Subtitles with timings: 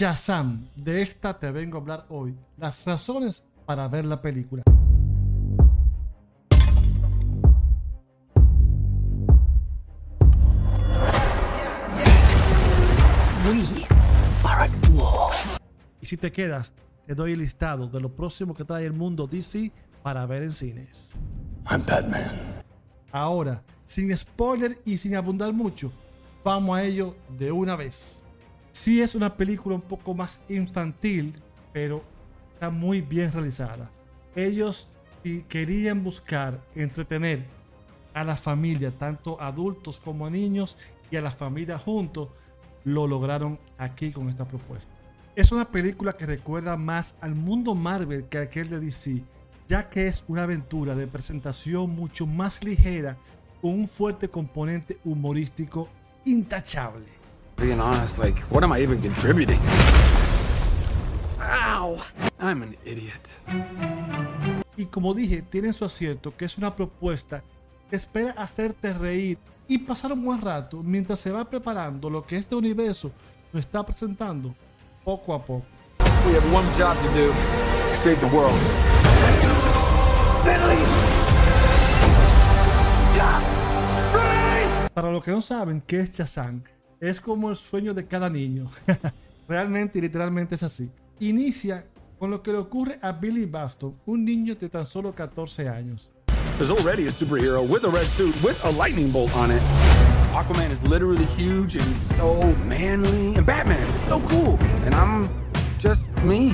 [0.00, 0.66] Shazam.
[0.76, 2.34] De esta te vengo a hablar hoy.
[2.56, 4.62] Las razones para ver la película.
[16.00, 16.72] Y si te quedas,
[17.06, 19.70] te doy el listado de lo próximo que trae el mundo DC
[20.02, 21.14] para ver en cines.
[21.70, 22.62] I'm Batman.
[23.12, 25.92] Ahora, sin spoiler y sin abundar mucho,
[26.42, 28.24] vamos a ello de una vez.
[28.72, 31.34] Sí es una película un poco más infantil,
[31.72, 32.02] pero
[32.54, 33.90] está muy bien realizada.
[34.34, 34.88] Ellos
[35.48, 37.44] querían buscar entretener
[38.14, 40.76] a la familia, tanto adultos como niños,
[41.10, 42.28] y a la familia juntos,
[42.84, 44.92] lo lograron aquí con esta propuesta.
[45.36, 49.22] Es una película que recuerda más al mundo Marvel que aquel de DC,
[49.68, 53.16] ya que es una aventura de presentación mucho más ligera
[53.60, 55.88] con un fuerte componente humorístico
[56.24, 57.19] intachable.
[57.60, 59.60] Being honest, like, what am I even contributing?
[61.40, 61.98] Ow!
[62.40, 63.36] I'm an idiot.
[64.78, 67.42] Y como dije, tiene su acierto que es una propuesta
[67.90, 69.36] que espera hacerte reír
[69.68, 73.12] y pasar un buen rato mientras se va preparando lo que este universo
[73.52, 74.54] nos está presentando
[75.04, 75.66] poco a poco.
[76.26, 77.30] We have one job to do.
[77.94, 78.58] Save the world.
[84.94, 86.62] Para los que no saben qué es Shazam,
[87.00, 88.70] es como el sueño de cada niño.
[89.48, 90.90] Realmente y literalmente es así.
[91.18, 91.86] Inicia
[92.18, 96.12] con lo que le ocurre a Billy Baston, un niño de tan solo 14 años.
[96.58, 99.62] There's already a superhero with a red suit with a lightning bolt on it.
[100.32, 103.34] Aquaman is literally huge and he's so manly.
[103.34, 104.58] And Batman is so cool.
[104.84, 105.28] And I'm
[105.78, 106.52] just me.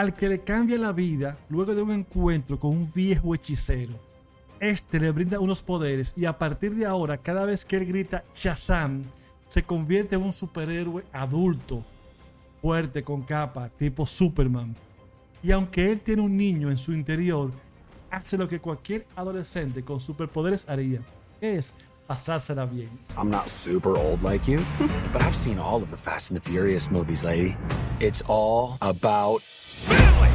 [0.00, 3.92] Al que le cambia la vida luego de un encuentro con un viejo hechicero.
[4.58, 8.24] Este le brinda unos poderes y a partir de ahora, cada vez que él grita
[8.32, 9.04] Shazam,
[9.46, 11.84] se convierte en un superhéroe adulto,
[12.62, 14.74] fuerte con capa, tipo Superman.
[15.42, 17.50] Y aunque él tiene un niño en su interior,
[18.10, 21.02] hace lo que cualquier adolescente con superpoderes haría,
[21.42, 21.74] es
[22.06, 22.88] pasársela bien.
[23.18, 24.64] I'm not super old like you,
[25.12, 27.54] but I've seen all of the Fast and the Furious movies, lady.
[28.00, 29.42] It's all about
[29.86, 30.30] Family!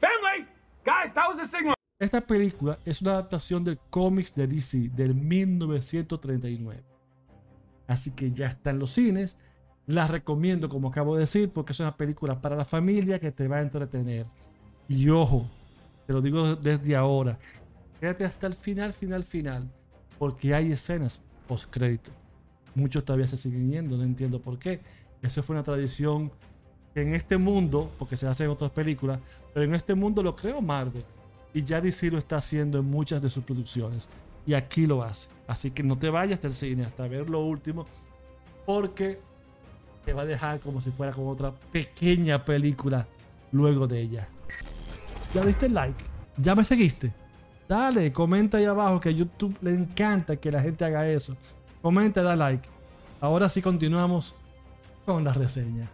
[0.00, 0.46] Family!
[0.84, 1.74] Guys, that was a signal.
[1.98, 6.82] Esta película es una adaptación del cómics de DC del 1939.
[7.86, 9.36] Así que ya está en los cines.
[9.86, 13.48] La recomiendo, como acabo de decir, porque es una película para la familia que te
[13.48, 14.26] va a entretener.
[14.88, 15.46] Y ojo,
[16.06, 17.38] te lo digo desde ahora,
[18.00, 19.70] quédate hasta el final, final, final,
[20.18, 22.12] porque hay escenas post crédito.
[22.74, 24.80] Muchos todavía se siguen yendo, no entiendo por qué.
[25.22, 26.30] Esa fue una tradición
[26.94, 29.20] en este mundo, porque se hace en otras películas,
[29.52, 31.04] pero en este mundo lo creo Marvel.
[31.52, 34.08] Y ya DC lo está haciendo en muchas de sus producciones.
[34.46, 35.28] Y aquí lo hace.
[35.46, 37.86] Así que no te vayas del cine hasta ver lo último,
[38.66, 39.20] porque
[40.04, 43.06] te va a dejar como si fuera como otra pequeña película
[43.52, 44.28] luego de ella.
[45.34, 46.04] ¿Ya diste like?
[46.36, 47.12] ¿Ya me seguiste?
[47.68, 51.36] Dale, comenta ahí abajo que a YouTube le encanta que la gente haga eso.
[51.82, 52.68] Comenta, da like.
[53.20, 54.34] Ahora sí continuamos
[55.12, 55.90] con la reseña.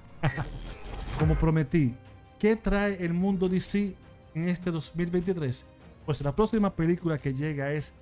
[1.19, 1.95] Como prometí,
[2.39, 3.95] ¿qué trae el mundo DC
[4.35, 5.65] en este 2023?
[6.05, 7.95] Pues la próxima película que llega es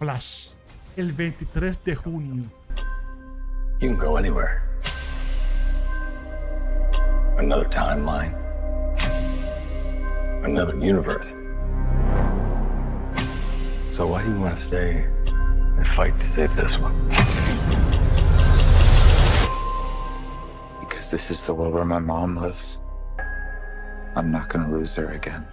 [0.00, 0.50] Flash,
[0.96, 2.44] el 23 de junio.
[7.38, 8.34] Another timeline.
[10.42, 11.34] Another universe.
[13.92, 15.06] So why do you want to stay
[15.76, 16.94] and fight to save this one?
[21.08, 22.78] This is the world where my mom lives.
[24.16, 25.46] I'm not gonna lose her again.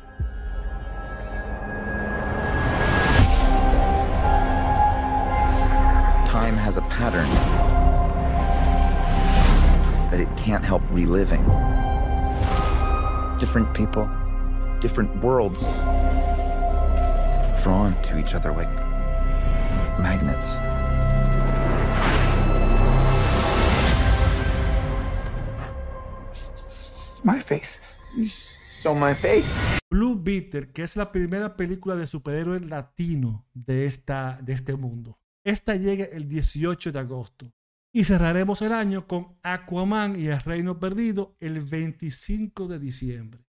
[6.25, 7.30] Time has a pattern
[10.09, 11.44] that it can't help reliving.
[13.38, 14.09] Different people,
[14.80, 15.66] different worlds,
[17.64, 18.73] drawn to each other like
[19.99, 20.58] magnets.
[27.23, 27.79] My face.
[28.81, 29.79] So my face.
[29.90, 35.20] Blue Beetle, que es la primera película de superhéroe latino de, esta, de este mundo.
[35.46, 37.52] Esta llega el 18 de agosto.
[37.96, 43.46] Y cerraremos el año con Aquaman y el Reino Perdido el 25 de diciembre.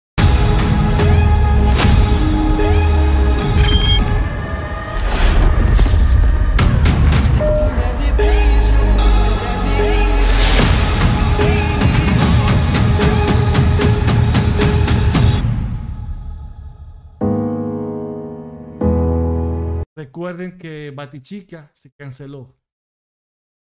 [19.96, 22.56] Recuerden que Batichica se canceló.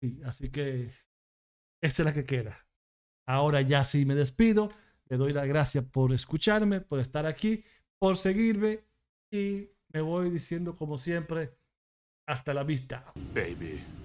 [0.00, 0.90] Sí, así que
[1.82, 2.66] esta es la que queda.
[3.26, 4.72] Ahora ya sí me despido.
[5.08, 7.64] Le doy las gracias por escucharme, por estar aquí,
[7.98, 8.84] por seguirme
[9.30, 11.56] y me voy diciendo como siempre,
[12.26, 13.12] hasta la vista.
[13.34, 14.01] Baby.